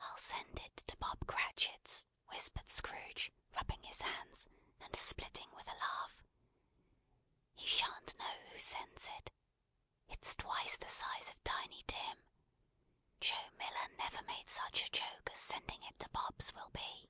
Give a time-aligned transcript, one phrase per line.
[0.00, 4.48] "I'll send it to Bob Cratchit's!" whispered Scrooge, rubbing his hands,
[4.80, 6.24] and splitting with a laugh.
[7.54, 9.30] "He sha'n't know who sends it.
[10.08, 12.20] It's twice the size of Tiny Tim.
[13.20, 17.08] Joe Miller never made such a joke as sending it to Bob's will be!"